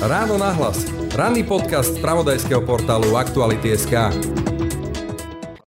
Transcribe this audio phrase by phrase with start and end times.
[0.00, 0.88] Ráno nahlas.
[1.12, 3.92] Ranný podcast z pravodajského portálu Aktuality.sk.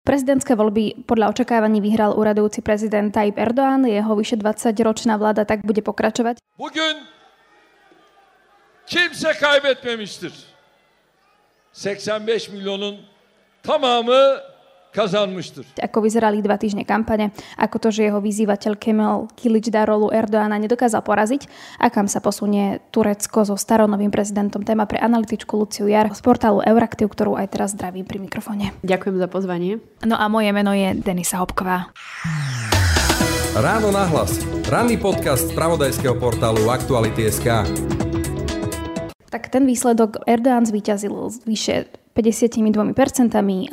[0.04, 3.86] Prezidentské voľby podľa očakávaní vyhral uradujúci prezident Tayyip Erdoğan.
[3.86, 6.42] Jeho vyše 20-ročná vláda tak bude pokračovať.
[6.58, 7.08] Bugün
[8.90, 10.34] kimse kaybetmemiştir.
[11.74, 12.98] 85 milyonun
[13.64, 14.53] tamamı
[14.94, 15.66] kazanmıştır.
[15.82, 19.28] Ako vyzerali dva týždne kampane, ako to, že jeho vyzývateľ Kemal
[19.74, 21.50] Darolu Erdoána nedokázal poraziť
[21.82, 24.62] a kam sa posunie Turecko so staronovým prezidentom.
[24.62, 28.72] Téma pre analytičku Luciu Jar z portálu Euraktiv, ktorú aj teraz zdravím pri mikrofone.
[28.86, 29.82] Ďakujem za pozvanie.
[30.06, 31.90] No a moje meno je Denisa Hopková.
[33.58, 34.42] Ráno nahlas.
[34.70, 37.66] Ranný podcast z pravodajského portálu Aktuality.sk.
[39.30, 41.14] Tak ten výsledok Erdoğan zvíťazil
[41.50, 42.94] vyše 52%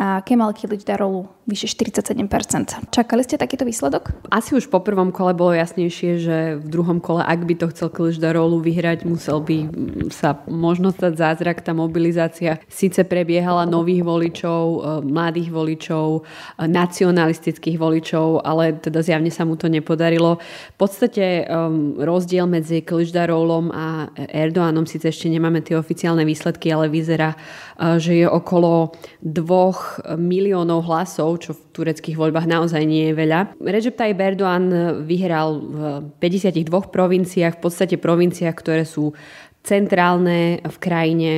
[0.01, 2.89] a Kemal Kilic Darolu vyše 47%.
[2.89, 4.15] Čakali ste takýto výsledok?
[4.33, 7.93] Asi už po prvom kole bolo jasnejšie, že v druhom kole, ak by to chcel
[7.93, 9.69] Kilic Darolu vyhrať, musel by
[10.09, 11.61] sa možno stať zázrak.
[11.61, 16.21] Tá mobilizácia síce prebiehala nových voličov, e, mladých voličov, e,
[16.65, 20.41] nacionalistických voličov, ale teda zjavne sa mu to nepodarilo.
[20.41, 26.71] V podstate um, rozdiel medzi Kilic Darolom a Erdoánom, síce ešte nemáme tie oficiálne výsledky,
[26.71, 27.35] ale vyzerá,
[27.99, 33.59] že je okolo dvoch miliónov hlasov, čo v tureckých voľbách naozaj nie je veľa.
[33.59, 34.67] Recep Tayyip Erdoğan
[35.05, 35.79] vyhral v
[36.23, 39.13] 52 provinciách, v podstate provinciách, ktoré sú
[39.61, 41.33] centrálne v krajine,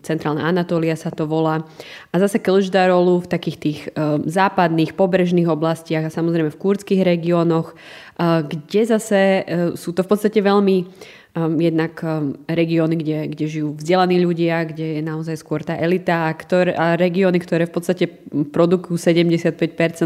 [0.00, 1.60] centrálna Anatólia sa to volá.
[2.08, 7.76] A zase Kılıçdaroğlu v takých tých uh, západných pobrežných oblastiach a samozrejme v kurdských regiónoch,
[7.76, 9.44] uh, kde zase uh,
[9.76, 10.88] sú to v podstate veľmi
[11.38, 16.34] jednak um, regióny, kde, kde žijú vzdelaní ľudia, kde je naozaj skôr tá elita a,
[16.34, 18.04] ktor, a regióny, ktoré v podstate
[18.50, 19.54] produkujú 75%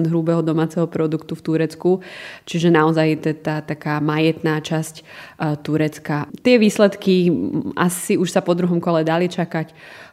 [0.05, 1.91] hrubého domáceho produktu v Turecku,
[2.44, 6.28] čiže naozaj tá taká majetná časť uh, Turecka.
[6.44, 7.33] Tie výsledky
[7.72, 9.72] asi už sa po druhom kole dali čakať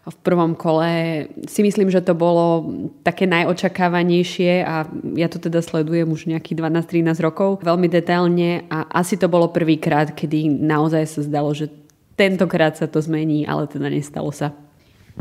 [0.09, 2.65] v prvom kole si myslím, že to bolo
[3.05, 9.13] také najočakávanejšie a ja to teda sledujem už nejakých 12-13 rokov veľmi detailne a asi
[9.13, 11.69] to bolo prvýkrát, kedy naozaj sa zdalo, že
[12.17, 14.57] tentokrát sa to zmení, ale teda nestalo sa.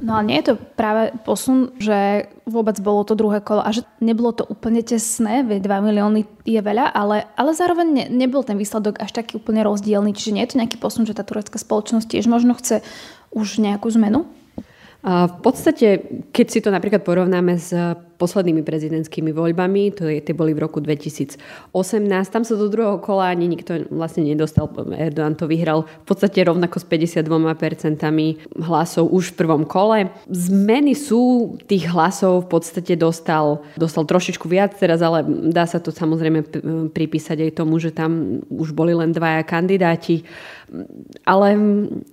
[0.01, 3.85] No a nie je to práve posun, že vôbec bolo to druhé kolo a že
[4.01, 8.57] nebolo to úplne tesné, veď 2 milióny je veľa, ale, ale zároveň ne, nebol ten
[8.57, 12.07] výsledok až taký úplne rozdielný, čiže nie je to nejaký posun, že tá turecká spoločnosť
[12.07, 12.81] tiež možno chce
[13.35, 14.25] už nejakú zmenu?
[15.05, 17.73] V podstate, keď si to napríklad porovnáme s
[18.21, 21.41] poslednými prezidentskými voľbami, to je, tie boli v roku 2018,
[22.29, 26.77] tam sa do druhého kola ani nikto vlastne nedostal, Erdogan to vyhral v podstate rovnako
[26.77, 27.25] s 52%
[28.61, 30.13] hlasov už v prvom kole.
[30.29, 35.89] Zmeny sú, tých hlasov v podstate dostal, dostal trošičku viac teraz, ale dá sa to
[35.89, 36.45] samozrejme
[36.93, 40.29] pripísať aj tomu, že tam už boli len dvaja kandidáti
[41.27, 41.49] ale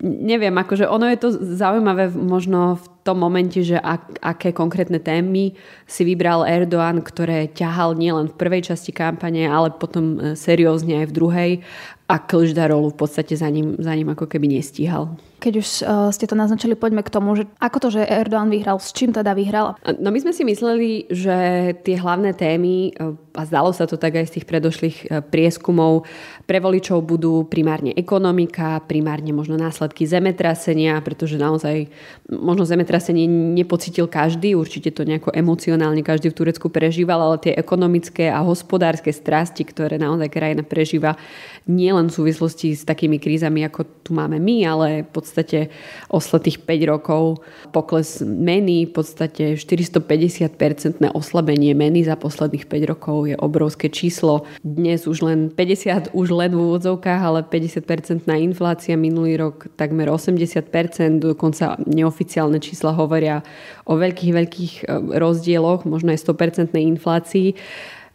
[0.01, 5.55] neviem, akože ono je to zaujímavé možno v tom momente, že ak, aké konkrétne témy
[5.87, 11.07] si vybral Erdoğan, ktoré ťahal nielen v prvej časti kampane, ale potom e, seriózne aj
[11.07, 11.51] v druhej
[12.07, 15.19] a Klždarolu v podstate za ním, za ním ako keby nestíhal.
[15.37, 18.81] Keď už uh, ste to naznačili, poďme k tomu, že ako to, že Erdoğan vyhral,
[18.81, 19.77] s čím teda vyhral?
[20.01, 21.37] No my sme si mysleli, že
[21.85, 22.97] tie hlavné témy,
[23.37, 24.97] a zdalo sa to tak aj z tých predošlých
[25.29, 26.09] prieskumov,
[26.49, 31.85] pre voličov budú primárne ekonomika, primárne možno následky zemetrasenia, pretože naozaj
[32.33, 38.33] možno zemetrasenie nepocitil každý, určite to nejako emocionálne každý v Turecku prežíval, ale tie ekonomické
[38.33, 41.13] a hospodárske strasti, ktoré naozaj krajina prežíva,
[41.69, 45.59] nie len v súvislosti s takými krízami, ako tu máme my, ale v podstate
[46.13, 47.41] osletých 5 rokov
[47.73, 54.45] pokles meny, v podstate 450-percentné oslabenie meny za posledných 5 rokov je obrovské číslo.
[54.61, 61.19] Dnes už len 50, už len v úvodzovkách, ale 50-percentná inflácia minulý rok takmer 80%,
[61.19, 63.41] dokonca neoficiálne čísla hovoria
[63.89, 64.83] o veľkých, veľkých e,
[65.17, 67.57] rozdieloch, možno aj 100% inflácii.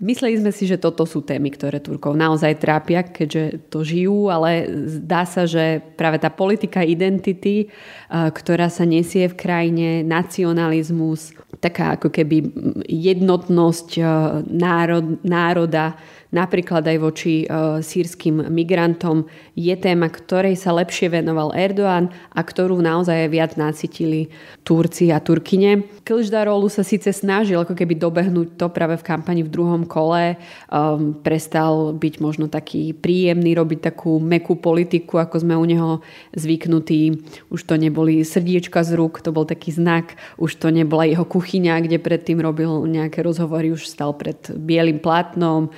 [0.02, 4.66] Mysleli sme si, že toto sú témy, ktoré Turkov naozaj trápia, keďže to žijú, ale
[4.98, 7.66] zdá sa, že práve tá politika identity, e,
[8.10, 11.30] ktorá sa nesie v krajine, nacionalizmus,
[11.62, 12.50] taká ako keby
[12.90, 14.02] jednotnosť e,
[14.50, 15.94] národ, národa,
[16.32, 17.46] napríklad aj voči e,
[17.84, 24.32] sírským migrantom, je téma, ktorej sa lepšie venoval Erdoğan a ktorú naozaj viac nacitili
[24.64, 25.84] Turci a Turkine.
[26.02, 30.40] Kılıçdaroğlu sa síce snažil ako keby dobehnúť to práve v kampani v druhom kole,
[30.72, 35.90] um, prestal byť možno taký príjemný, robiť takú mekú politiku, ako sme u neho
[36.32, 37.22] zvyknutí.
[37.52, 41.84] Už to neboli srdiečka z rúk, to bol taký znak, už to nebola jeho kuchyňa,
[41.84, 45.68] kde predtým robil nejaké rozhovory, už stal pred bielým plátnom,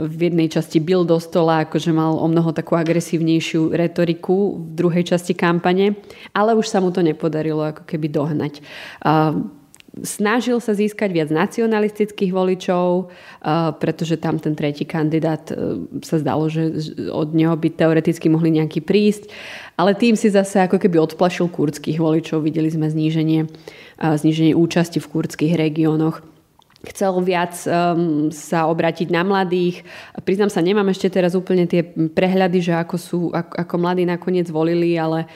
[0.00, 5.04] v jednej časti bil do stola, akože mal o mnoho takú agresívnejšiu retoriku v druhej
[5.12, 6.00] časti kampane,
[6.32, 8.64] ale už sa mu to nepodarilo ako keby dohnať.
[9.90, 13.10] Snažil sa získať viac nacionalistických voličov,
[13.82, 18.86] pretože tam ten tretí kandidát e, sa zdalo, že od neho by teoreticky mohli nejaký
[18.86, 19.26] prísť,
[19.74, 22.46] ale tým si zase ako keby odplašil kurdských voličov.
[22.46, 23.50] Videli sme zníženie,
[23.98, 26.22] zníženie účasti v kurdských regiónoch
[26.80, 29.84] chcel viac um, sa obratiť na mladých.
[30.24, 34.48] Priznám sa, nemám ešte teraz úplne tie prehľady, že ako, sú, ako, ako mladí nakoniec
[34.48, 35.28] volili, ale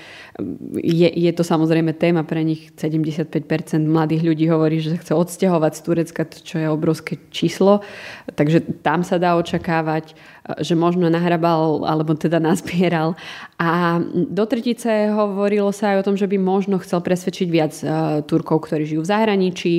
[0.82, 2.74] je, je to samozrejme téma pre nich.
[2.74, 3.38] 75%
[3.86, 7.86] mladých ľudí hovorí, že sa chce odsťahovať z Turecka, čo je obrovské číslo.
[8.34, 10.18] Takže tam sa dá očakávať
[10.60, 13.16] že možno nahrabal alebo teda nazbieral.
[13.56, 17.84] A do tretice hovorilo sa aj o tom, že by možno chcel presvedčiť viac e,
[18.28, 19.74] Turkov, ktorí žijú v zahraničí.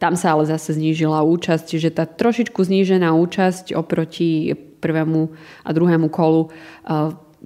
[0.00, 5.36] Tam sa ale zase znížila účasť, čiže tá trošičku znížená účasť oproti prvému
[5.68, 6.50] a druhému kolu e,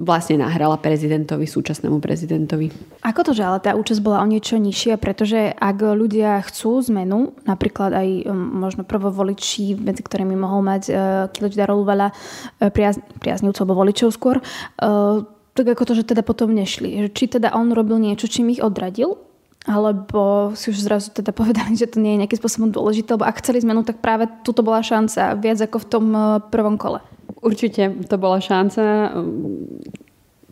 [0.00, 2.72] vlastne nahrala prezidentovi, súčasnému prezidentovi.
[3.04, 7.36] Ako to, že ale tá účasť bola o niečo nižšia, pretože ak ľudia chcú zmenu,
[7.44, 10.96] napríklad aj um, možno prvovoliči, medzi ktorými mohol mať uh,
[11.28, 15.20] Kilič Darolu veľa uh, priaz- priaznivcov alebo voličov skôr, uh,
[15.52, 16.96] tak ako to, že teda potom nešli.
[17.12, 19.20] Či teda on robil niečo, čím ich odradil,
[19.68, 23.44] alebo si už zrazu teda povedali, že to nie je nejakým spôsobom dôležité, lebo ak
[23.44, 27.04] chceli zmenu, tak práve tuto bola šanca viac ako v tom uh, prvom kole.
[27.40, 29.16] Určite to bola šanca.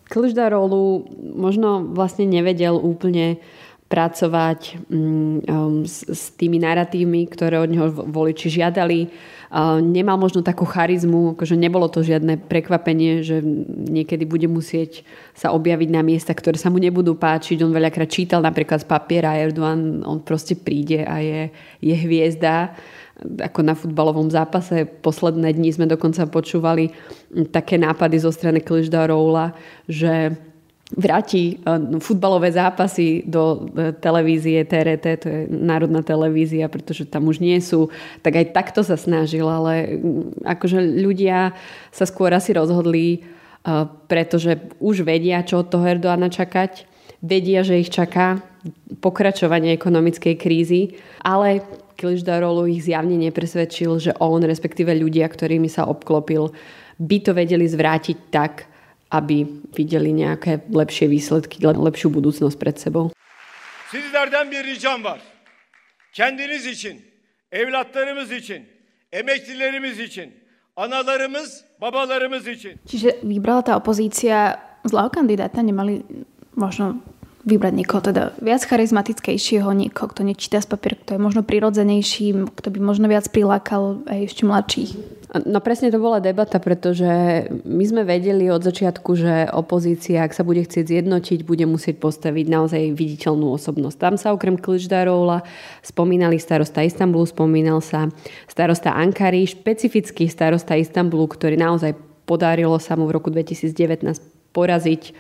[0.09, 1.05] Klžda rolu
[1.37, 3.37] možno vlastne nevedel úplne
[3.89, 9.09] pracovať mm, um, s, tými narratívmi, ktoré od neho voliči žiadali.
[9.81, 13.41] Nemal možno takú charizmu, akože nebolo to žiadne prekvapenie, že
[13.89, 17.65] niekedy bude musieť sa objaviť na miesta, ktoré sa mu nebudú páčiť.
[17.65, 21.49] On veľakrát čítal napríklad z papiera Erdogan, on proste príde a je,
[21.81, 22.77] je hviezda
[23.19, 24.87] ako na futbalovom zápase.
[24.87, 26.95] Posledné dni sme dokonca počúvali
[27.51, 29.55] také nápady zo strany Kližda Roula,
[29.91, 30.39] že
[30.97, 37.45] vráti e, futbalové zápasy do e, televízie TRT, to je národná televízia, pretože tam už
[37.45, 37.93] nie sú,
[38.25, 40.01] tak aj takto sa snažil, ale
[40.49, 41.53] akože ľudia
[41.93, 43.19] sa skôr asi rozhodli, e,
[44.09, 46.89] pretože už vedia, čo od toho Erdoána čakať,
[47.21, 48.41] vedia, že ich čaká
[49.05, 51.61] pokračovanie ekonomickej krízy, ale
[51.99, 56.55] Kiliždarolu ich zjavne nepresvedčil, že on, respektíve ľudia, ktorými sa obklopil,
[56.95, 58.71] by to vedeli zvrátiť tak,
[59.11, 59.43] aby
[59.75, 63.11] videli nejaké lepšie výsledky, lepšiu budúcnosť pred sebou.
[63.91, 65.19] Sizlerden bir ricam var.
[66.15, 67.03] Kendiniz için,
[67.51, 68.63] evlatlarımız için,
[69.13, 70.31] emeklilerimiz için,
[70.77, 72.79] analarımız, babalarımız için.
[72.87, 76.07] Čiže vybrala tá opozícia zlého kandidáta, nemali
[76.55, 77.03] možno
[77.49, 82.69] vybrať niekoho teda viac charizmatickejšieho, niekoho, kto nečíta z papier, kto je možno prirodzenejší, kto
[82.69, 84.91] by možno viac prilákal aj ešte mladších.
[85.29, 87.05] No presne to bola debata, pretože
[87.69, 92.47] my sme vedeli od začiatku, že opozícia, ak sa bude chcieť zjednotiť, bude musieť postaviť
[92.49, 93.97] naozaj viditeľnú osobnosť.
[94.01, 95.45] Tam sa okrem Kličdarovla
[95.85, 98.09] spomínali starosta Istanbulu, spomínal sa
[98.49, 101.93] starosta Ankary, špecifický starosta Istanbulu, ktorý naozaj
[102.25, 105.13] podarilo sa mu v roku 2019 poraziť eh,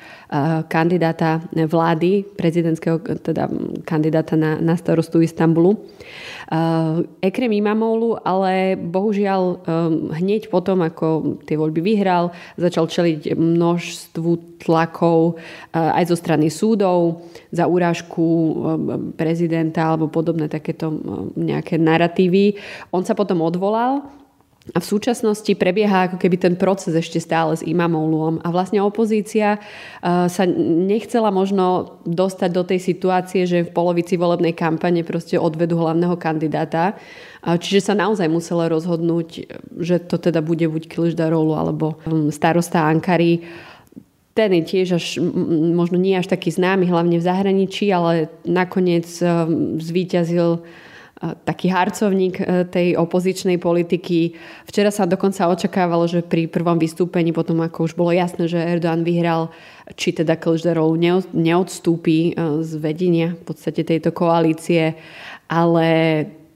[0.66, 3.46] kandidáta vlády, prezidentského teda
[3.86, 5.78] kandidáta na, na starostu Istanbulu.
[5.78, 9.58] Eh, Ekrem Imamoglu, ale bohužiaľ eh,
[10.18, 15.38] hneď potom, ako tie voľby vyhral, začal čeliť množstvu tlakov
[15.70, 17.22] aj zo strany súdov
[17.54, 18.26] za urážku
[19.14, 20.90] prezidenta alebo podobné takéto
[21.38, 22.58] nejaké narratívy.
[22.90, 24.02] On sa potom odvolal
[24.74, 29.56] a v súčasnosti prebieha ako keby ten proces ešte stále s imamolom a vlastne opozícia
[29.56, 29.60] e,
[30.28, 36.16] sa nechcela možno dostať do tej situácie, že v polovici volebnej kampane proste odvedú hlavného
[36.20, 36.98] kandidáta.
[37.38, 39.28] Čiže sa naozaj musela rozhodnúť,
[39.78, 43.46] že to teda bude buď Kiliždarolu alebo um, starosta Ankary.
[44.34, 45.06] Ten je tiež až,
[45.72, 50.66] možno nie až taký známy, hlavne v zahraničí, ale nakoniec um, zvíťazil
[51.18, 54.38] taký harcovník e, tej opozičnej politiky.
[54.70, 59.02] Včera sa dokonca očakávalo, že pri prvom vystúpení, potom ako už bolo jasné, že Erdoğan
[59.02, 59.50] vyhral,
[59.98, 60.94] či teda Kılıçdaroğlu
[61.34, 64.94] neodstúpi e, z vedenia v podstate tejto koalície,
[65.50, 65.88] ale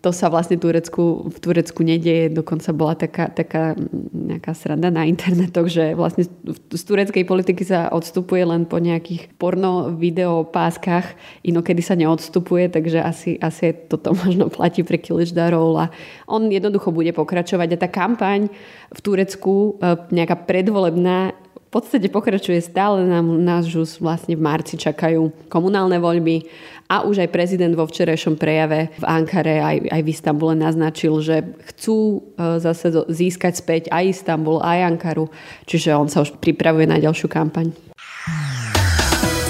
[0.03, 2.27] to sa vlastne Turecku, v Turecku nedieje.
[2.35, 3.79] Dokonca bola taká, taká
[4.11, 6.27] nejaká sranda na internetoch, že vlastne
[6.75, 11.15] z tureckej politiky sa odstupuje len po nejakých porno video páskach,
[11.47, 15.87] inokedy sa neodstupuje, takže asi, asi toto možno platí pre Kiličdarov a
[16.27, 17.69] on jednoducho bude pokračovať.
[17.79, 18.51] A tá kampaň
[18.91, 21.31] v Turecku, e, nejaká predvolebná,
[21.73, 23.09] podstate pokračuje stále.
[23.09, 26.45] Nám, nás už vlastne v marci čakajú komunálne voľby
[26.93, 31.41] a už aj prezident vo včerajšom prejave v Ankare aj, aj v Istambule naznačil, že
[31.73, 35.33] chcú e, zase získať späť aj Istambul, aj Ankaru.
[35.65, 37.73] Čiže on sa už pripravuje na ďalšiu kampaň.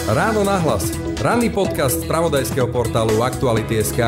[0.07, 0.95] Ráno nahlas.
[1.19, 3.99] Ranný podcast z pravodajského portálu Aktuality.sk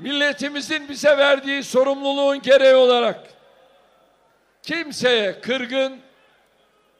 [0.00, 3.39] Milletimizin bize verdiği sorumluluğun gereği olarak
[4.62, 6.00] kimseye kırgın,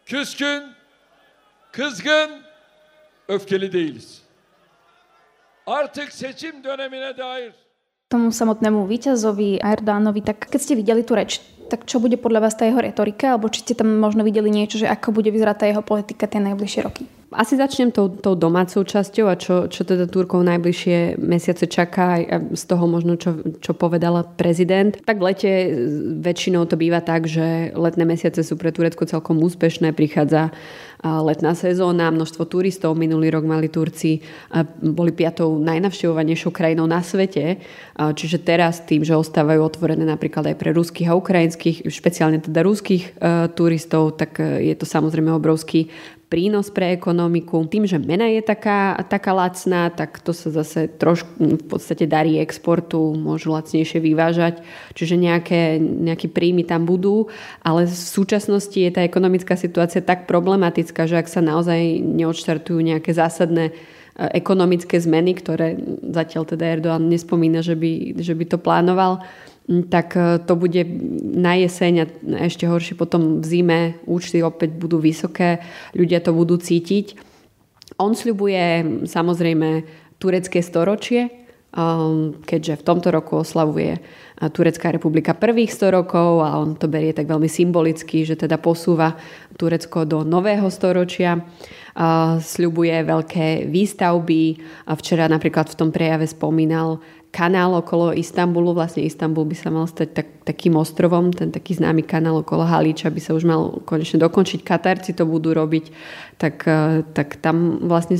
[0.06, 0.62] küskün,
[1.72, 2.30] kızgın,
[3.28, 4.22] öfkeli değiliz.
[5.66, 7.52] Artık seçim dönemine dair
[8.10, 11.38] tomu samotnému víťazovi Erdoánovi, tak keď ste videli tú reč,
[11.70, 14.82] tak čo bude podľa vás tá jeho retorika, alebo či ste tam možno videli niečo,
[14.82, 17.06] že ako bude vyzerať tá jeho politika tie najbližšie roky?
[17.30, 22.58] Asi začnem tou, tou domácou časťou a čo, čo teda Turkov najbližšie mesiace čaká aj
[22.58, 24.98] z toho možno, čo, čo povedala prezident.
[25.06, 25.50] Tak v lete
[26.26, 30.50] väčšinou to býva tak, že letné mesiace sú pre Turecko celkom úspešné, prichádza
[31.00, 32.98] letná sezóna, množstvo turistov.
[32.98, 34.20] Minulý rok mali Turci,
[34.82, 37.62] boli piatou najnavštevovanejšou krajinou na svete.
[37.96, 43.22] Čiže teraz tým, že ostávajú otvorené napríklad aj pre ruských a ukrajinských, špeciálne teda ruských
[43.56, 45.88] turistov, tak je to samozrejme obrovský
[46.30, 47.66] prínos pre ekonomiku.
[47.66, 52.38] Tým, že mena je taká, taká lacná, tak to sa zase trošku v podstate darí
[52.38, 54.62] exportu, môžu lacnejšie vyvážať,
[54.94, 57.26] čiže nejaké, nejaké príjmy tam budú,
[57.66, 63.10] ale v súčasnosti je tá ekonomická situácia tak problematická, že ak sa naozaj neodštartujú nejaké
[63.10, 63.72] zásadné e,
[64.38, 65.74] ekonomické zmeny, ktoré
[66.14, 69.26] zatiaľ teda Erdoğan nespomína, že by, že by to plánoval,
[69.90, 70.82] tak e, to bude
[71.22, 72.04] na jeseň a
[72.46, 73.80] ešte horšie potom v zime.
[74.06, 75.62] Účty opäť budú vysoké,
[75.94, 77.18] ľudia to budú cítiť.
[78.00, 79.84] On sľubuje samozrejme
[80.16, 81.28] turecké storočie,
[81.76, 84.00] um, keďže v tomto roku oslavuje
[84.40, 89.12] Turecká republika prvých 100 rokov a on to berie tak veľmi symbolicky, že teda posúva
[89.60, 91.44] Turecko do nového storočia.
[92.40, 94.42] Sľubuje veľké výstavby.
[94.96, 100.08] Včera napríklad v tom prejave spomínal kanál okolo Istanbulu, vlastne Istanbul by sa mal stať
[100.10, 104.66] tak, takým ostrovom, ten taký známy kanál okolo Halíča by sa už mal konečne dokončiť,
[104.66, 105.94] Katarci to budú robiť,
[106.42, 108.18] tak, e, tak tam vlastne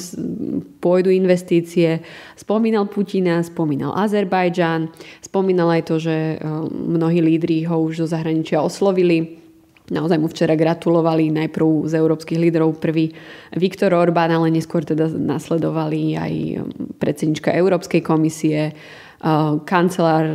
[0.79, 2.07] pôjdu investície.
[2.39, 4.95] Spomínal Putina, spomínal Azerbajdžan,
[5.27, 6.37] spomínal aj to, že e,
[6.71, 9.41] mnohí lídri ho už do zahraničia oslovili,
[9.91, 13.11] Naozaj mu včera gratulovali najprv z európskych lídrov prvý
[13.59, 16.33] Viktor Orbán, ale neskôr teda nasledovali aj
[17.03, 18.71] predsednička Európskej komisie,
[19.69, 20.35] kancelár eh,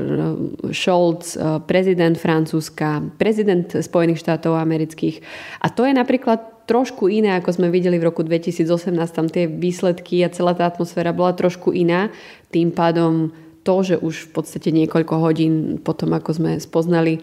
[0.69, 5.25] Scholz, eh, prezident Francúzska, prezident Spojených štátov amerických.
[5.65, 8.65] A to je napríklad trošku iné, ako sme videli v roku 2018.
[9.09, 12.09] Tam tie výsledky a celá tá atmosféra bola trošku iná.
[12.53, 13.33] Tým pádom
[13.65, 17.21] to, že už v podstate niekoľko hodín potom, ako sme spoznali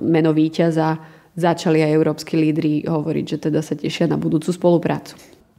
[0.00, 0.96] meno víťaza,
[1.36, 5.16] začali aj európsky lídry hovoriť, že teda sa tešia na budúcu spoluprácu.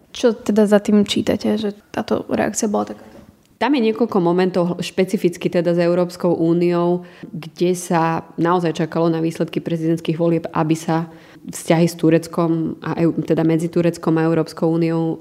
[0.09, 3.14] Čo teda za tým čítate, že táto reakcia bola taká?
[3.55, 9.63] Tam je niekoľko momentov špecificky teda s Európskou úniou, kde sa naozaj čakalo na výsledky
[9.63, 11.07] prezidentských volieb, aby sa
[11.47, 15.17] vzťahy s Tureckom, a teda medzi Tureckom a Európskou úniou um,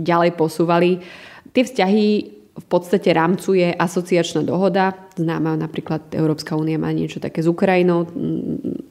[0.00, 1.04] ďalej posúvali.
[1.52, 2.06] Tie vzťahy
[2.54, 4.94] v podstate rámcuje asociačná dohoda.
[5.18, 8.06] Známa napríklad Európska únia má niečo také s Ukrajinou,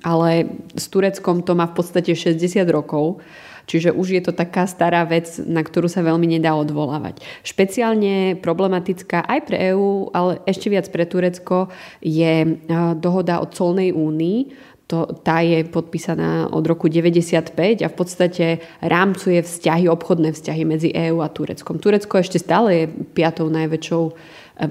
[0.03, 3.23] ale s Tureckom to má v podstate 60 rokov.
[3.63, 7.23] Čiže už je to taká stará vec, na ktorú sa veľmi nedá odvolávať.
[7.47, 11.71] Špeciálne problematická aj pre EÚ, ale ešte viac pre Turecko
[12.03, 12.59] je
[12.99, 18.45] dohoda o colnej únii, to, tá je podpísaná od roku 95 a v podstate
[18.83, 21.79] rámcuje vzťahy, obchodné vzťahy medzi EÚ a Tureckom.
[21.79, 24.03] Turecko ešte stále je piatou najväčšou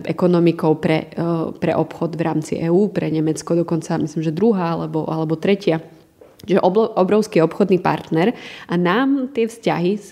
[0.07, 1.11] ekonomikou pre,
[1.59, 5.83] pre obchod v rámci EÚ, pre Nemecko dokonca myslím, že druhá alebo, alebo tretia
[6.43, 8.35] že obrovský obchodný partner
[8.67, 10.07] a nám tie vzťahy z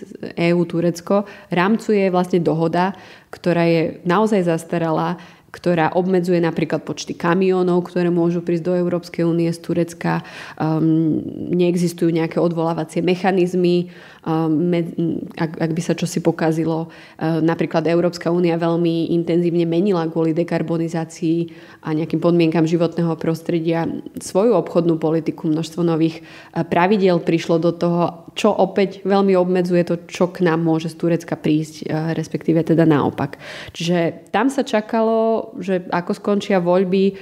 [0.51, 2.95] EU-Turecko rámcuje vlastne dohoda,
[3.31, 5.19] ktorá je naozaj zastaralá,
[5.51, 10.23] ktorá obmedzuje napríklad počty kamionov, ktoré môžu prísť do Európskej únie z Turecka.
[10.55, 11.19] Um,
[11.51, 16.87] neexistujú nejaké odvolávacie mechanizmy, ak, ak by sa čosi pokazilo.
[17.17, 21.49] Uh, napríklad Európska únia veľmi intenzívne menila kvôli dekarbonizácii
[21.81, 23.89] a nejakým podmienkam životného prostredia
[24.21, 25.49] svoju obchodnú politiku.
[25.49, 30.61] Množstvo nových uh, pravidel prišlo do toho, čo opäť veľmi obmedzuje to, čo k nám
[30.61, 33.41] môže z Turecka prísť, uh, respektíve teda naopak.
[33.73, 37.15] Čiže tam sa čakalo že ako skončia voľby eh,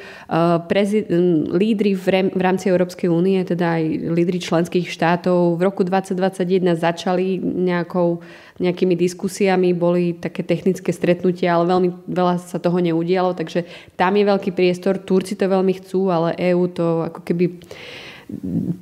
[0.70, 1.10] prezid-
[1.50, 7.38] lídry v, v rámci Európskej únie, teda aj lídry členských štátov v roku 2021 začali
[7.39, 8.19] nejakou,
[8.58, 13.63] nejakými diskusiami, boli také technické stretnutia, ale veľmi veľa sa toho neudialo, takže
[13.96, 15.00] tam je veľký priestor.
[15.00, 17.62] Turci to veľmi chcú, ale EÚ to ako keby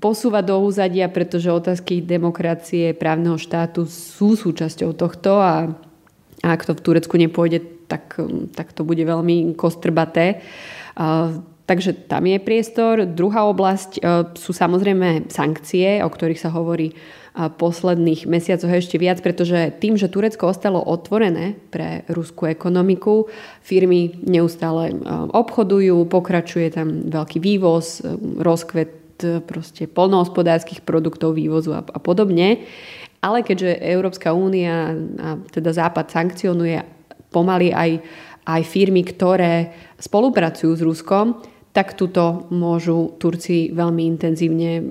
[0.03, 5.71] posúva do úzadia, pretože otázky demokracie, právneho štátu sú súčasťou tohto a,
[6.43, 8.19] a ak to v Turecku nepôjde, tak,
[8.51, 10.43] tak to bude veľmi kostrbaté.
[11.67, 13.03] Takže tam je priestor.
[13.03, 13.99] Druhá oblasť
[14.39, 16.95] sú samozrejme sankcie, o ktorých sa hovorí
[17.37, 23.29] posledných mesiacoch ešte viac, pretože tým, že Turecko ostalo otvorené pre ruskú ekonomiku,
[23.61, 24.95] firmy neustále
[25.35, 28.01] obchodujú, pokračuje tam veľký vývoz,
[28.41, 32.65] rozkvet proste polnohospodárskych produktov, vývozu a, a podobne.
[33.21, 36.81] Ale keďže Európska únia a teda Západ sankcionuje
[37.29, 38.01] pomaly aj,
[38.49, 41.37] aj firmy, ktoré spolupracujú s Ruskom,
[41.77, 44.81] tak tuto môžu Turci veľmi intenzívne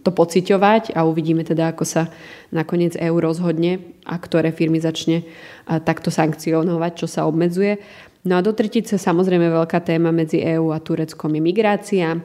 [0.00, 2.08] to pociťovať a uvidíme teda, ako sa
[2.48, 5.28] nakoniec EU rozhodne a ktoré firmy začne
[5.68, 7.76] takto sankcionovať, čo sa obmedzuje.
[8.24, 12.16] No a do tretice samozrejme veľká téma medzi EÚ a Tureckom je migrácia.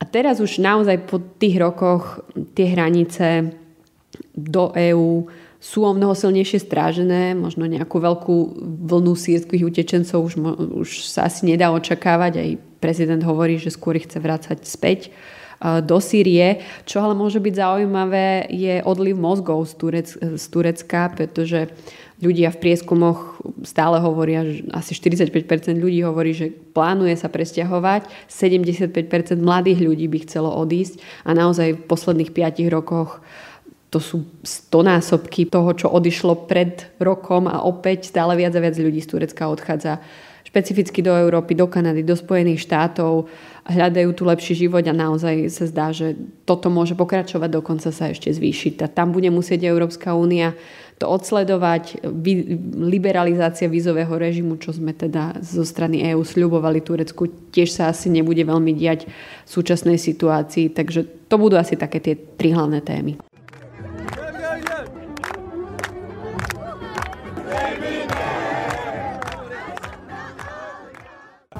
[0.00, 2.24] A teraz už naozaj po tých rokoch
[2.56, 3.52] tie hranice
[4.32, 5.28] do EÚ
[5.60, 8.36] sú o mnoho silnejšie strážené, možno nejakú veľkú
[8.88, 10.40] vlnu sírskych utečencov už,
[10.80, 15.10] už sa asi nedá očakávať, aj prezident hovorí, že skôr ich chce vrácať späť e,
[15.84, 16.64] do Sýrie.
[16.88, 21.68] Čo ale môže byť zaujímavé, je odliv mozgov z, Turec, z Turecka, pretože
[22.20, 29.40] ľudia v prieskumoch stále hovoria, že asi 45% ľudí hovorí, že plánuje sa presťahovať, 75%
[29.40, 31.00] mladých ľudí by chcelo odísť.
[31.24, 33.24] A naozaj v posledných 5 rokoch
[33.90, 37.50] to sú stonásobky toho, čo odišlo pred rokom.
[37.50, 39.98] A opäť stále viac a viac ľudí z Turecka odchádza
[40.50, 43.30] špecificky do Európy, do Kanady, do Spojených štátov,
[43.70, 48.34] hľadajú tu lepší život a naozaj sa zdá, že toto môže pokračovať, dokonca sa ešte
[48.34, 48.82] zvýšiť.
[48.82, 50.58] A tam bude musieť Európska únia
[51.00, 52.04] to odsledovať,
[52.76, 58.44] liberalizácia vízového režimu, čo sme teda zo strany EÚ sľubovali Turecku, tiež sa asi nebude
[58.44, 63.16] veľmi diať v súčasnej situácii, takže to budú asi také tie tri hlavné témy.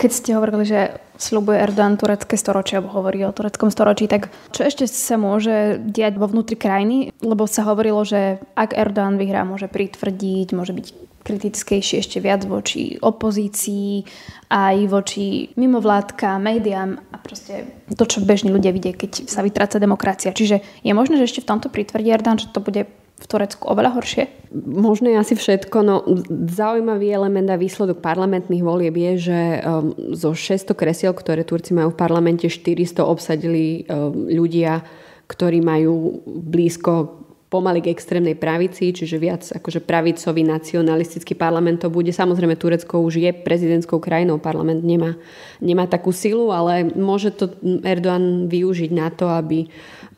[0.00, 4.64] Keď ste hovorili, že slubuje Erdogan turecké storočie, alebo hovorí o tureckom storočí, tak čo
[4.64, 7.12] ešte sa môže diať vo vnútri krajiny?
[7.21, 10.87] Lebo sa hovorilo, že ak Erdogan vyhrá, môže pritvrdiť, môže byť
[11.21, 14.08] kritickejší ešte viac voči opozícii,
[14.49, 20.32] aj voči mimovládka, médiám a proste to, čo bežní ľudia vidia, keď sa vytráca demokracia.
[20.32, 22.89] Čiže je možné, že ešte v tomto pritvrdí Erdogan, že to bude
[23.21, 24.25] v Turecku oveľa horšie?
[24.65, 25.76] Možno je asi všetko.
[25.85, 26.02] No,
[26.49, 31.93] zaujímavý element a výsledok parlamentných volieb je, že um, zo 600 kresiel, ktoré Turci majú
[31.93, 34.80] v parlamente, 400 obsadili um, ľudia,
[35.28, 42.15] ktorí majú blízko pomaly k extrémnej pravici, čiže viac akože pravicový nacionalistický parlament to bude.
[42.15, 45.19] Samozrejme, Turecko už je prezidentskou krajinou, parlament nemá,
[45.58, 47.50] nemá takú silu, ale môže to
[47.82, 49.67] Erdoğan využiť na to, aby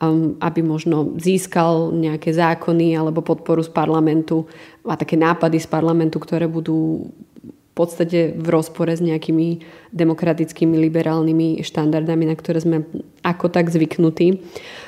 [0.01, 4.49] Um, aby možno získal nejaké zákony alebo podporu z parlamentu
[4.83, 7.07] a také nápady z parlamentu, ktoré budú
[7.45, 12.89] v podstate v rozpore s nejakými demokratickými liberálnymi štandardami, na ktoré sme
[13.21, 14.41] ako tak zvyknutí.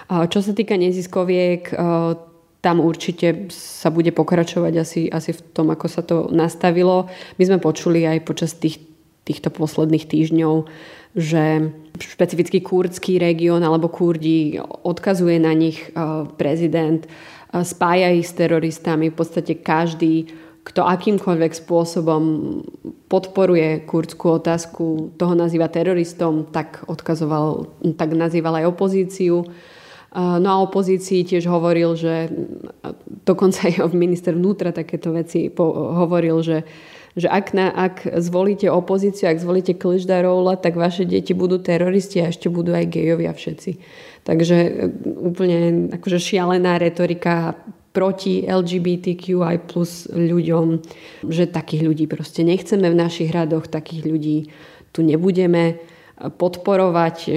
[0.09, 2.17] Čo sa týka neziskoviek, uh,
[2.65, 7.05] tam určite sa bude pokračovať asi, asi v tom, ako sa to nastavilo.
[7.37, 8.81] My sme počuli aj počas tých,
[9.21, 10.65] týchto posledných týždňov,
[11.13, 11.69] že
[12.01, 17.09] špecifický kurdský región alebo Kurdi odkazuje na nich e, prezident, e,
[17.61, 19.13] spája ich s teroristami.
[19.13, 20.33] V podstate každý,
[20.65, 22.23] kto akýmkoľvek spôsobom
[23.05, 29.45] podporuje kurdskú otázku, toho nazýva teroristom, tak odkazoval, tak nazýval aj opozíciu.
[30.15, 32.31] No a opozícii tiež hovoril, že
[33.27, 36.57] dokonca aj minister vnútra takéto veci hovoril, že
[37.15, 42.27] že ak, na, ak zvolíte opozíciu, ak zvolíte Kliždaroula, tak vaše deti budú teroristi a
[42.27, 43.71] ešte budú aj gejovia všetci.
[44.27, 44.71] Takže e,
[45.23, 47.55] úplne akože šialená retorika
[47.95, 50.83] proti LGBTQI plus ľuďom,
[51.31, 54.37] že takých ľudí proste nechceme v našich hradoch, takých ľudí
[54.91, 55.79] tu nebudeme
[56.15, 57.15] podporovať.
[57.25, 57.29] E,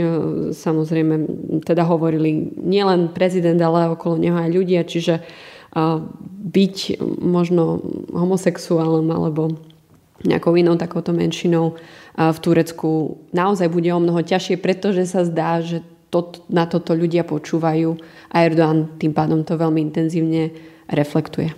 [0.54, 1.14] samozrejme,
[1.66, 5.22] teda hovorili nielen prezident, ale okolo neho aj ľudia, čiže
[6.48, 6.76] byť
[7.20, 9.52] možno homosexuálom alebo
[10.24, 11.78] nejakou inou takouto menšinou
[12.18, 17.22] v Turecku naozaj bude o mnoho ťažšie, pretože sa zdá, že to, na toto ľudia
[17.22, 17.94] počúvajú
[18.32, 20.50] a Erdoğan tým pádom to veľmi intenzívne
[20.90, 21.54] reflektuje.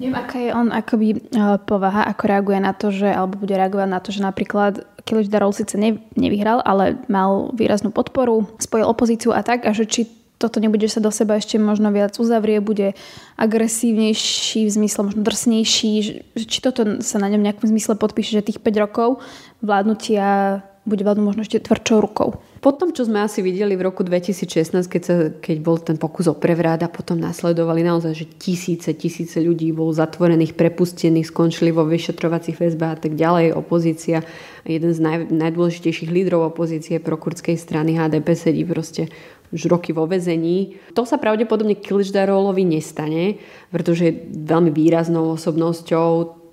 [0.00, 1.28] Neviem, aká je on akoby
[1.68, 5.54] povaha, ako reaguje na to, že, alebo bude reagovať na to, že napríklad Kilič Darol
[5.54, 5.78] síce
[6.14, 10.00] nevyhral, ale mal výraznú podporu, spojil opozíciu a tak, a že či
[10.40, 12.96] toto nebude, sa do seba ešte možno viac uzavrie, bude
[13.36, 16.12] agresívnejší, v zmysle možno drsnejší, že,
[16.48, 19.20] či toto sa na ňom nejakom zmysle podpíše, že tých 5 rokov
[19.60, 22.40] vládnutia bude vládnuť možno ešte tvrdšou rukou.
[22.60, 26.28] Po tom, čo sme asi videli v roku 2016, keď, sa, keď bol ten pokus
[26.28, 31.88] o prevrád a potom nasledovali naozaj, že tisíce, tisíce ľudí bol zatvorených, prepustených, skončili vo
[31.88, 33.56] vyšetrovacích väzbách a tak ďalej.
[33.56, 34.20] Opozícia,
[34.68, 39.08] jeden z naj, najdôležitejších lídrov opozície prokurdskej strany HDP sedí proste
[39.56, 40.76] už roky vo vezení.
[40.92, 43.40] To sa pravdepodobne Kiličdarovovi nestane,
[43.72, 46.08] pretože je veľmi výraznou osobnosťou.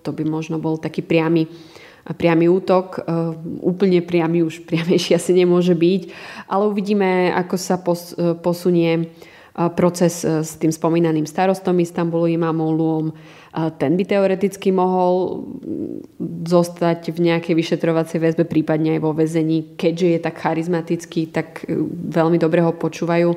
[0.08, 1.52] To by možno bol taký priamy
[2.16, 2.86] priamy útok.
[2.96, 3.00] E,
[3.60, 6.02] úplne priamy už priamejší asi nemôže byť,
[6.48, 7.84] ale uvidíme, ako sa e,
[8.40, 9.04] posunie e,
[9.76, 13.12] proces s tým spomínaným starostom Istanbulu Imamogluom.
[13.58, 15.42] Ten by teoreticky mohol
[16.46, 19.74] zostať v nejakej vyšetrovacej väzbe, prípadne aj vo väzení.
[19.74, 23.34] Keďže je tak charizmatický, tak veľmi dobre ho počúvajú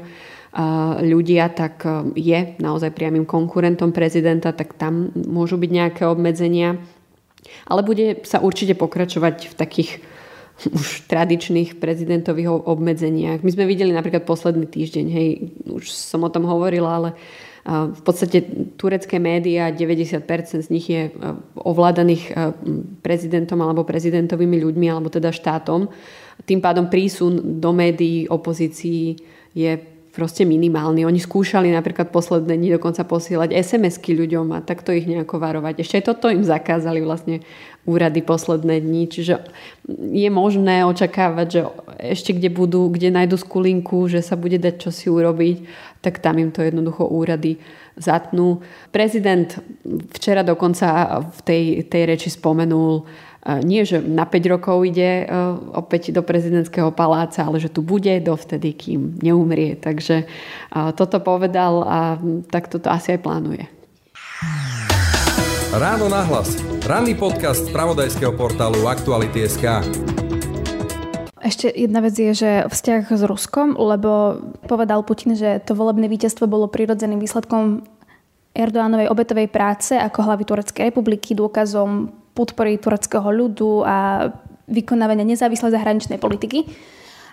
[1.00, 6.76] ľudia, tak je naozaj priamým konkurentom prezidenta, tak tam môžu byť nejaké obmedzenia.
[7.68, 9.90] Ale bude sa určite pokračovať v takých
[10.60, 13.40] už tradičných prezidentových obmedzeniach.
[13.40, 15.28] My sme videli napríklad posledný týždeň, hej,
[15.64, 17.10] už som o tom hovorila, ale
[17.96, 18.44] v podstate
[18.76, 20.20] turecké médiá, 90%
[20.64, 21.12] z nich je
[21.56, 22.32] ovládaných
[23.00, 25.88] prezidentom alebo prezidentovými ľuďmi, alebo teda štátom.
[26.44, 29.16] Tým pádom prísun do médií opozícii
[29.56, 29.72] je
[30.10, 31.06] proste minimálny.
[31.06, 35.80] Oni skúšali napríklad posledné dni dokonca posielať SMS-ky ľuďom a takto ich nejako varovať.
[35.80, 37.46] Ešte aj toto im zakázali vlastne
[37.86, 39.06] úrady posledné dni.
[39.06, 39.34] Čiže
[40.10, 41.60] je možné očakávať, že
[42.14, 45.56] ešte kde budú, kde nájdu skulinku, že sa bude dať čo si urobiť,
[46.02, 47.62] tak tam im to jednoducho úrady
[47.96, 48.60] zatnú.
[48.90, 49.46] Prezident
[50.16, 53.06] včera dokonca v tej, tej reči spomenul,
[53.64, 55.34] nie, že na 5 rokov ide e,
[55.72, 59.80] opäť do prezidentského paláca, ale že tu bude dovtedy, kým neumrie.
[59.80, 60.26] Takže e,
[60.92, 61.98] toto povedal a
[62.52, 63.64] tak toto asi aj plánuje.
[65.72, 66.60] Ráno nahlas.
[66.84, 69.88] Ranný podcast z pravodajského portálu Aktuality.sk.
[71.40, 74.36] Ešte jedna vec je, že vzťah s Ruskom, lebo
[74.68, 77.88] povedal Putin, že to volebné víťazstvo bolo prirodzeným výsledkom
[78.52, 84.28] Erdoánovej obetovej práce ako hlavy Tureckej republiky, dôkazom podpory tureckého ľudu a
[84.70, 86.70] vykonávania nezávislej zahraničnej politiky.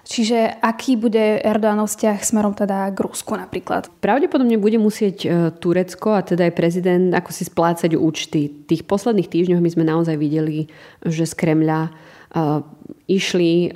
[0.07, 3.91] Čiže aký bude Erdoánov vzťah smerom teda k Rusku napríklad?
[3.99, 8.47] Pravdepodobne bude musieť e, Turecko a teda aj prezident ako si splácať účty.
[8.47, 10.71] Tých posledných týždňoch my sme naozaj videli,
[11.03, 11.91] že z Kremľa
[13.07, 13.71] išli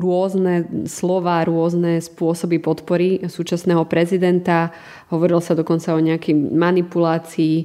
[0.00, 0.54] rôzne
[0.88, 4.72] slova, rôzne spôsoby podpory súčasného prezidenta.
[5.12, 7.56] Hovorilo sa dokonca o nejakej manipulácii,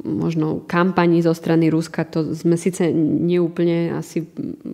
[0.00, 2.08] možno kampani zo strany Ruska.
[2.08, 4.24] To sme síce neúplne asi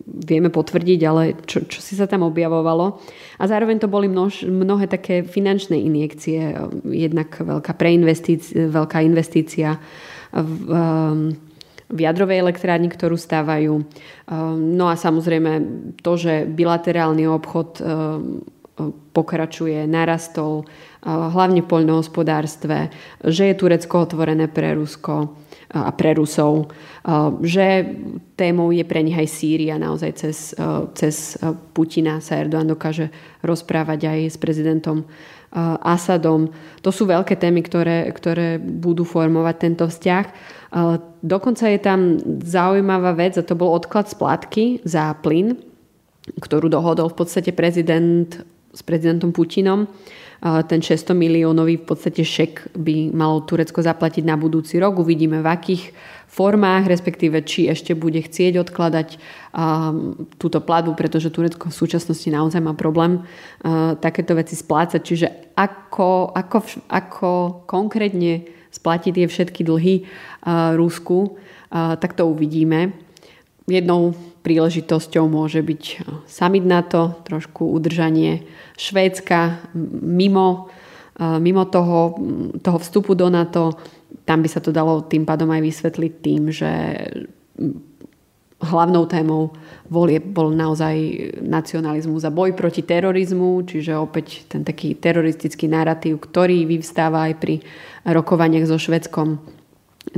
[0.06, 3.02] vieme potvrdiť, ale čo, čo si sa tam objavovalo.
[3.42, 6.54] A zároveň to boli množ, mnohé také finančné injekcie.
[6.86, 9.82] Jednak veľká, preinvestícia, veľká investícia
[10.30, 10.70] v,
[11.92, 13.74] v jadrovej elektrárni, ktorú stávajú.
[13.78, 13.84] Ehm,
[14.74, 15.52] no a samozrejme
[16.00, 18.40] to, že bilaterálny obchod ehm,
[19.12, 22.88] pokračuje, narastol, ehm, hlavne v poľnohospodárstve,
[23.28, 25.36] že je Turecko otvorené pre Rusko
[25.72, 26.68] a pre Rusov,
[27.40, 27.96] že
[28.36, 29.80] témou je pre nich aj Sýria.
[29.80, 30.52] Naozaj cez,
[30.92, 31.40] cez
[31.72, 33.08] Putina sa Erdogan dokáže
[33.40, 35.08] rozprávať aj s prezidentom
[35.84, 36.48] Asadom.
[36.80, 40.26] To sú veľké témy, ktoré, ktoré budú formovať tento vzťah.
[41.20, 45.60] Dokonca je tam zaujímavá vec a to bol odklad splátky za plyn,
[46.40, 48.32] ktorú dohodol v podstate prezident
[48.72, 49.86] s prezidentom Putinom.
[50.42, 54.98] Ten 600 miliónový v podstate šek by malo Turecko zaplatiť na budúci rok.
[54.98, 55.82] Uvidíme v akých
[56.26, 59.22] formách, respektíve či ešte bude chcieť odkladať
[60.42, 63.22] túto platbu, pretože Turecko v súčasnosti naozaj má problém
[64.02, 65.00] takéto veci splácať.
[65.04, 66.58] Čiže ako, ako,
[66.90, 67.30] ako
[67.70, 70.02] konkrétne splatiť tie všetky dlhy
[70.74, 71.38] Rusku,
[71.70, 72.98] tak to uvidíme.
[73.70, 74.10] Jednou
[74.42, 75.82] príležitosťou môže byť
[76.26, 78.42] summit NATO, trošku udržanie
[78.74, 79.70] Švédska
[80.02, 80.68] mimo,
[81.18, 82.18] mimo toho,
[82.58, 83.78] toho vstupu do NATO.
[84.26, 86.70] Tam by sa to dalo tým pádom aj vysvetliť tým, že
[88.62, 89.50] hlavnou témou
[89.90, 90.94] volie bol naozaj
[91.42, 97.54] nacionalizmus a boj proti terorizmu, čiže opäť ten taký teroristický narratív, ktorý vyvstáva aj pri
[98.06, 99.42] rokovaniach so Švedskom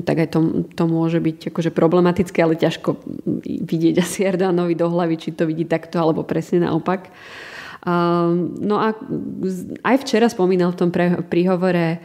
[0.03, 2.99] tak aj to, to môže byť akože problematické, ale ťažko
[3.45, 7.15] vidieť asi Erdoánovi do hlavy, či to vidí takto, alebo presne naopak.
[8.65, 8.97] No a
[9.85, 10.91] aj včera spomínal v tom
[11.29, 12.01] príhovore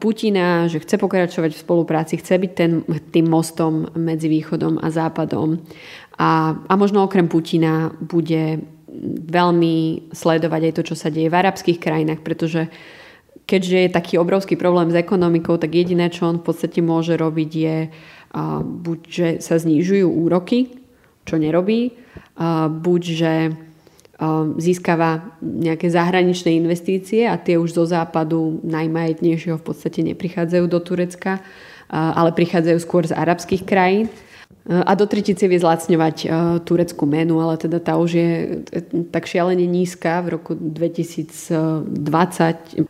[0.00, 5.60] Putina, že chce pokračovať v spolupráci, chce byť ten, tým mostom medzi východom a západom.
[6.16, 8.64] A, a možno okrem Putina bude
[9.28, 12.70] veľmi sledovať aj to, čo sa deje v arabských krajinách, pretože
[13.44, 17.50] keďže je taký obrovský problém s ekonomikou, tak jediné, čo on v podstate môže robiť
[17.52, 17.76] je
[18.64, 20.80] buď, že sa znižujú úroky,
[21.22, 21.94] čo nerobí,
[22.82, 23.32] buď, že
[24.58, 31.42] získava nejaké zahraničné investície a tie už zo západu najmajetnejšieho v podstate neprichádzajú do Turecka,
[31.90, 34.06] ale prichádzajú skôr z arabských krajín.
[34.64, 36.16] A do tretice vie zlacňovať
[36.64, 38.30] tureckú menu, ale teda tá už je
[38.64, 38.80] e,
[39.12, 40.24] tak šialene nízka.
[40.24, 41.84] V roku 2020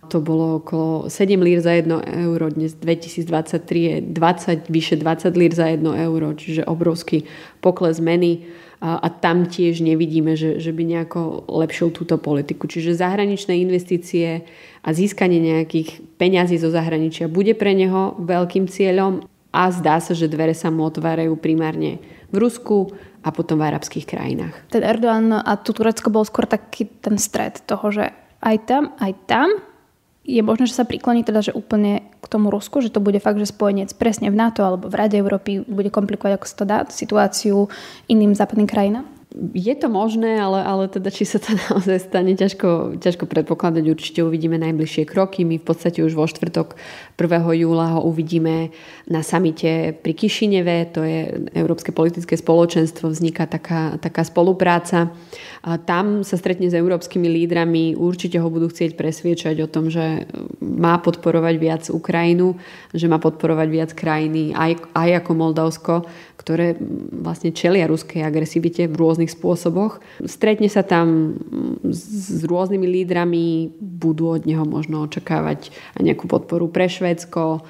[0.06, 1.90] to bolo okolo 7 lír za 1
[2.30, 7.26] euro, dnes 2023 je 20, vyše 20 lír za 1 euro, čiže obrovský
[7.58, 8.46] pokles meny
[8.84, 12.68] a tam tiež nevidíme, že, že by nejako lepšil túto politiku.
[12.68, 14.44] Čiže zahraničné investície
[14.84, 20.26] a získanie nejakých peňazí zo zahraničia bude pre neho veľkým cieľom a zdá sa, že
[20.26, 22.02] dvere sa mu otvárajú primárne
[22.34, 22.90] v Rusku
[23.22, 24.66] a potom v arabských krajinách.
[24.74, 28.10] Ten Erdogan a tu Turecko bol skôr taký ten stred toho, že
[28.42, 29.48] aj tam, aj tam
[30.24, 33.38] je možné, že sa prikloní teda, že úplne k tomu Rusku, že to bude fakt,
[33.38, 36.78] že spojenec presne v NATO alebo v Rade Európy bude komplikovať, ako sa to dá,
[36.88, 37.68] situáciu
[38.10, 39.06] iným západným krajinám?
[39.34, 43.82] Je to možné, ale, ale teda či sa to naozaj stane, ťažko, ťažko predpokladať.
[43.82, 45.42] Určite uvidíme najbližšie kroky.
[45.42, 46.78] My v podstate už vo štvrtok
[47.18, 47.42] 1.
[47.66, 48.70] júla ho uvidíme
[49.10, 50.94] na samite pri Kišineve.
[50.94, 53.10] To je Európske politické spoločenstvo.
[53.10, 55.10] Vzniká taká, taká spolupráca.
[55.66, 60.28] A tam sa stretne s európskymi lídrami, určite ho budú chcieť presviečať o tom, že
[60.60, 62.60] má podporovať viac Ukrajinu,
[62.92, 65.94] že má podporovať viac krajiny, aj, aj ako Moldavsko,
[66.36, 66.76] ktoré
[67.08, 70.02] vlastne čelia ruskej agresivite v rôznych spôsoboch.
[70.24, 71.38] Stretne sa tam
[71.84, 77.64] s rôznymi lídrami, budú od neho možno očakávať aj nejakú podporu pre Švédsko,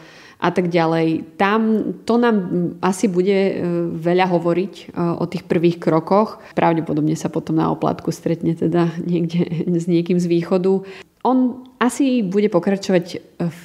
[0.45, 1.41] a tak ďalej.
[1.41, 2.37] Tam to nám
[2.85, 3.53] asi bude e,
[3.97, 4.85] veľa hovoriť e,
[5.17, 6.37] o tých prvých krokoch.
[6.53, 10.85] Pravdepodobne sa potom na oplatku stretne teda niekde s niekým z východu.
[11.25, 13.05] On asi bude pokračovať
[13.41, 13.59] v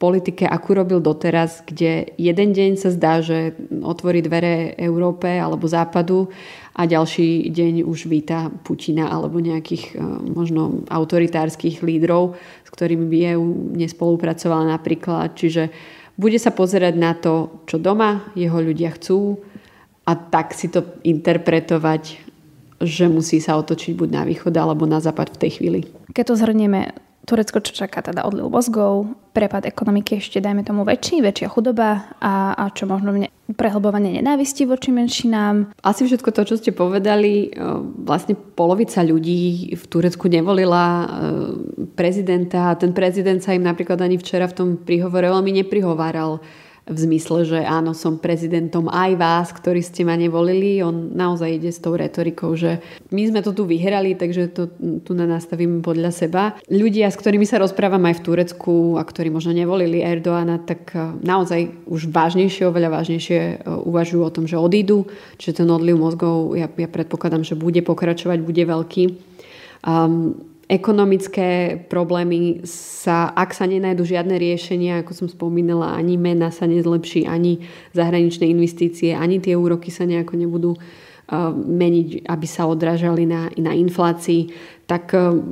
[0.00, 3.52] politike, akú robil doteraz, kde jeden deň sa zdá, že
[3.84, 6.32] otvorí dvere Európe alebo Západu
[6.72, 9.94] a ďalší deň už víta Putina alebo nejakých e,
[10.32, 12.32] možno autoritárskych lídrov,
[12.64, 15.36] s ktorými by EU nespolupracovala napríklad.
[15.36, 15.68] Čiže
[16.16, 19.36] bude sa pozerať na to, čo doma jeho ľudia chcú
[20.08, 22.24] a tak si to interpretovať,
[22.80, 25.80] že musí sa otočiť buď na východ alebo na západ v tej chvíli.
[26.16, 31.20] Keď to zhrnieme, Turecko čo čaká teda odliv mozgov, prepad ekonomiky ešte dajme tomu väčší,
[31.20, 35.76] väčšia chudoba a, a čo možno ne, prehlbovanie nenávisti voči menšinám.
[35.84, 37.60] Asi všetko to, čo ste povedali, e,
[38.02, 41.06] vlastne polovica ľudí v Turecku nevolila e,
[41.92, 46.40] prezidenta a ten prezident sa im napríklad ani včera v tom príhovore veľmi neprihováral
[46.90, 50.82] v zmysle, že áno, som prezidentom aj vás, ktorí ste ma nevolili.
[50.82, 52.82] On naozaj ide s tou retorikou, že
[53.14, 54.62] my sme to tu vyhrali, takže to
[55.06, 56.42] tu na nastavíme podľa seba.
[56.66, 61.14] Ľudia, s ktorými sa rozprávam aj v Turecku a ktorí možno nevolili Erdoána, tak e,
[61.22, 63.54] naozaj už vážnejšie, oveľa vážnejšie e,
[63.86, 65.06] uvažujú o tom, že odídu.
[65.38, 69.04] Čiže ten odliv mozgov, ja, ja predpokladám, že bude pokračovať, bude veľký.
[69.86, 76.70] Um, ekonomické problémy sa, ak sa nenajdu žiadne riešenia, ako som spomínala, ani mena sa
[76.70, 83.26] nezlepší, ani zahraničné investície, ani tie úroky sa nejako nebudú uh, meniť, aby sa odrážali
[83.26, 84.54] na, na inflácii,
[84.86, 85.42] tak uh,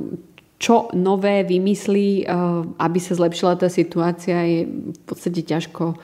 [0.55, 5.99] čo nové vymyslí, uh, aby sa zlepšila tá situácia, je v podstate ťažko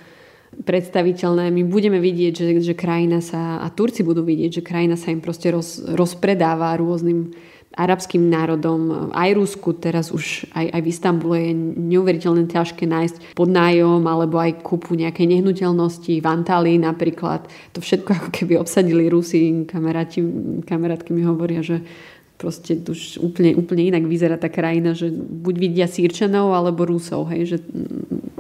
[0.64, 1.52] predstaviteľné.
[1.52, 5.20] My budeme vidieť, že, že krajina sa, a Turci budú vidieť, že krajina sa im
[5.20, 7.36] proste roz, rozpredáva rôznym
[7.76, 11.54] arabským národom, aj Rusku, teraz už aj, aj v Istambule je
[11.92, 17.52] neuveriteľne ťažké nájsť podnájom alebo aj kúpu nejakej nehnuteľnosti, v Antalii napríklad.
[17.76, 20.24] To všetko ako keby obsadili Rusi, kamaráti,
[20.64, 21.84] kamarátky mi hovoria, že
[22.40, 27.56] proste už úplne, úplne inak vyzerá tá krajina, že buď vidia Sýrčanov alebo Rusov, hej,
[27.56, 27.58] že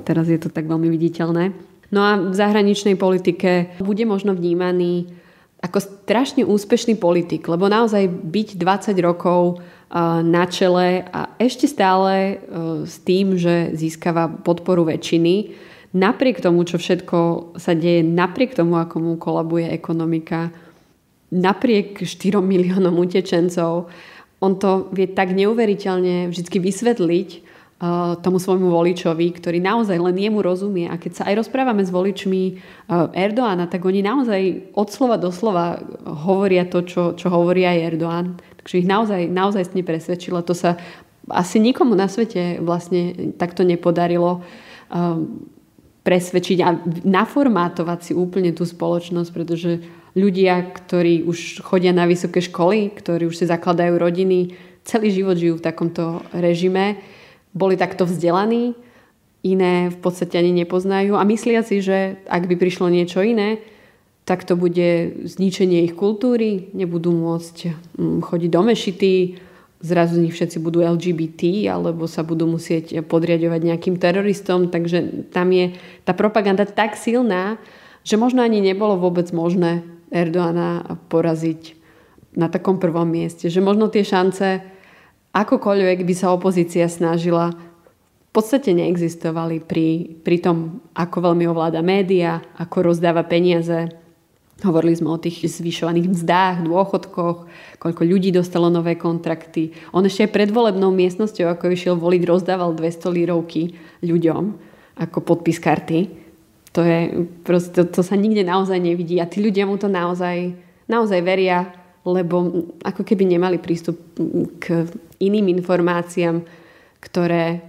[0.07, 1.74] teraz je to tak veľmi viditeľné.
[1.93, 5.11] No a v zahraničnej politike bude možno vnímaný
[5.61, 9.61] ako strašne úspešný politik, lebo naozaj byť 20 rokov
[10.21, 12.41] na čele a ešte stále
[12.85, 15.55] s tým, že získava podporu väčšiny,
[15.95, 17.17] napriek tomu, čo všetko
[17.55, 20.51] sa deje, napriek tomu, ako mu kolabuje ekonomika,
[21.31, 23.87] napriek 4 miliónom utečencov,
[24.43, 27.29] on to vie tak neuveriteľne vždy vysvetliť,
[28.23, 30.87] tomu svojmu voličovi, ktorý naozaj len jemu rozumie.
[30.87, 32.55] A keď sa aj rozprávame s voličmi
[33.11, 38.39] Erdoána, tak oni naozaj od slova do slova hovoria to, čo, čo hovorí aj Erdoán.
[38.63, 40.47] Takže ich naozaj, naozaj presvedčila.
[40.47, 40.79] To sa
[41.27, 44.39] asi nikomu na svete vlastne takto nepodarilo
[46.05, 49.81] presvedčiť a naformátovať si úplne tú spoločnosť, pretože
[50.15, 54.53] ľudia, ktorí už chodia na vysoké školy, ktorí už si zakladajú rodiny,
[54.85, 57.01] celý život žijú v takomto režime,
[57.55, 58.75] boli takto vzdelaní,
[59.45, 63.63] iné v podstate ani nepoznajú a myslia si, že ak by prišlo niečo iné,
[64.25, 67.57] tak to bude zničenie ich kultúry, nebudú môcť
[67.95, 69.13] mm, chodiť do mešity,
[69.85, 74.73] zrazu z nich všetci budú LGBT alebo sa budú musieť podriadovať nejakým teroristom.
[74.73, 77.61] Takže tam je tá propaganda tak silná,
[78.01, 81.77] že možno ani nebolo vôbec možné Erdoána poraziť
[82.33, 83.45] na takom prvom mieste.
[83.45, 84.65] Že možno tie šance,
[85.35, 92.43] akokoľvek by sa opozícia snažila, v podstate neexistovali pri, pri tom, ako veľmi ovláda média,
[92.59, 93.91] ako rozdáva peniaze
[94.63, 97.37] Hovorili sme o tých zvyšovaných mzdách, dôchodkoch,
[97.75, 99.75] koľko ľudí dostalo nové kontrakty.
[99.91, 104.55] On ešte aj pred volebnou miestnosťou, ako išiel voliť, rozdával 200 lírovky ľuďom
[104.95, 106.07] ako podpis karty.
[106.71, 110.55] To, je, proste, to, to sa nikde naozaj nevidí a tí ľudia mu to naozaj,
[110.87, 111.75] naozaj veria,
[112.07, 113.99] lebo ako keby nemali prístup
[114.63, 114.87] k
[115.27, 116.45] iným informáciám,
[117.01, 117.61] ktoré,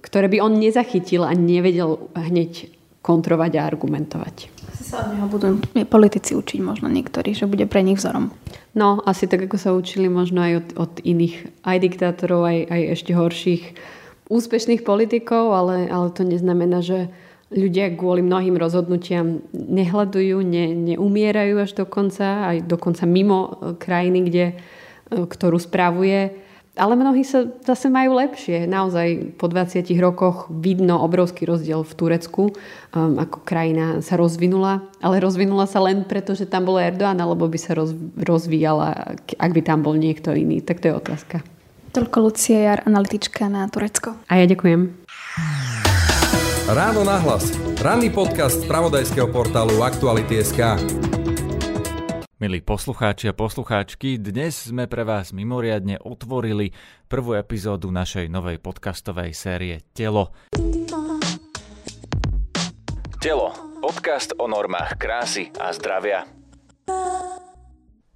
[0.00, 2.72] ktoré by on nezachytil a nevedel hneď
[3.04, 4.48] kontrovať a argumentovať.
[4.72, 8.32] Asi sa od neho budú politici učiť možno niektorí, že bude pre nich vzorom.
[8.72, 12.80] No, asi tak, ako sa učili možno aj od, od iných, aj diktátorov, aj, aj
[12.96, 13.62] ešte horších
[14.32, 17.12] úspešných politikov, ale, ale to neznamená, že
[17.52, 24.18] ľudia kvôli mnohým rozhodnutiam nehľadujú, ne, neumierajú až do konca, aj dokonca mimo e, krajiny,
[24.26, 24.54] kde, e,
[25.28, 26.34] ktorú spravuje
[26.74, 28.66] ale mnohí sa zase majú lepšie.
[28.66, 34.82] Naozaj po 20 rokoch vidno obrovský rozdiel v Turecku, um, ako krajina sa rozvinula.
[34.98, 39.50] Ale rozvinula sa len preto, že tam bol Erdoğan, alebo by sa roz, rozvíjala, ak
[39.54, 40.58] by tam bol niekto iný.
[40.58, 41.36] Tak to je otázka.
[41.94, 44.18] Toľko Lucia Jar, analytička na Turecko.
[44.26, 45.06] A ja ďakujem.
[46.74, 47.54] Ráno nahlas.
[47.78, 51.23] Ranný podcast z pravodajského portálu Aktuality.sk.
[52.34, 56.74] Milí poslucháči a poslucháčky, dnes sme pre vás mimoriadne otvorili
[57.06, 60.34] prvú epizódu našej novej podcastovej série Telo.
[63.22, 63.54] Telo.
[63.78, 66.26] Podcast o normách krásy a zdravia.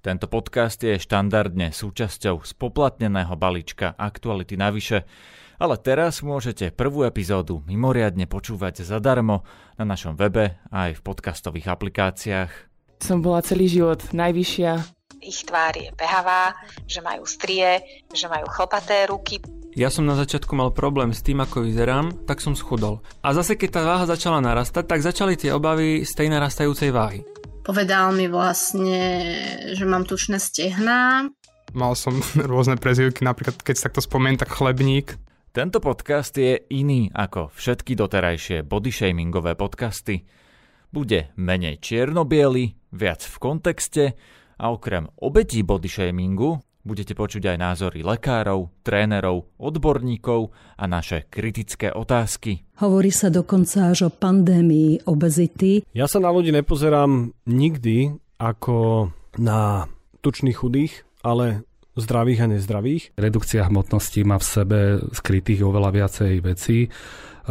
[0.03, 5.07] Tento podcast je štandardne súčasťou spoplatneného balíčka Aktuality navyše,
[5.63, 9.47] ale teraz môžete prvú epizódu mimoriadne počúvať zadarmo
[9.79, 12.68] na našom webe aj v podcastových aplikáciách
[12.99, 14.99] som bola celý život najvyššia.
[15.19, 16.55] Ich tvár je behavá,
[16.87, 19.43] že majú strie, že majú chlpaté ruky.
[19.75, 23.05] Ja som na začiatku mal problém s tým, ako vyzerám, tak som schudol.
[23.21, 27.21] A zase keď tá váha začala narastať, tak začali tie obavy z tej narastajúcej váhy.
[27.61, 28.97] Povedal mi vlastne,
[29.77, 31.29] že mám tučné stehná.
[31.77, 32.17] Mal som
[32.51, 35.19] rôzne prezivky, napríklad keď sa takto spomeniem, tak chlebník.
[35.53, 40.25] Tento podcast je iný ako všetky doterajšie bodyshamingové podcasty.
[40.89, 42.25] Bude menej čierno
[42.93, 44.03] viac v kontexte
[44.59, 50.49] a okrem obetí bodyshamingu budete počuť aj názory lekárov, trénerov, odborníkov
[50.79, 52.65] a naše kritické otázky.
[52.79, 55.83] Hovorí sa dokonca až o pandémii obezity.
[55.91, 59.91] Ja sa na ľudí nepozerám nikdy ako na
[60.23, 61.67] tučných chudých, ale
[61.99, 63.03] zdravých a nezdravých.
[63.19, 64.79] Redukcia hmotnosti má v sebe
[65.11, 66.87] skrytých oveľa viacej vecí.
[66.87, 66.89] E,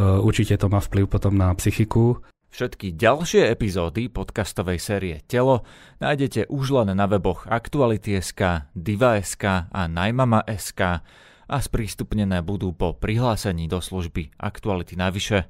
[0.01, 2.25] určite to má vplyv potom na psychiku.
[2.49, 5.69] Všetky ďalšie epizódy podcastovej série Telo
[6.01, 10.81] nájdete už len na weboch Aktuality.sk, Diva.sk a Najmama.sk
[11.49, 15.45] a sprístupnené budú po prihlásení do služby Aktuality navyše.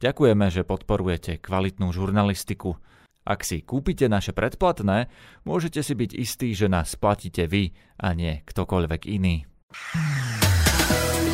[0.00, 2.80] Ďakujeme, že podporujete kvalitnú žurnalistiku.
[3.22, 5.12] Ak si kúpite naše predplatné,
[5.46, 9.46] môžete si byť istí, že nás platíte vy a nie ktokoľvek iný.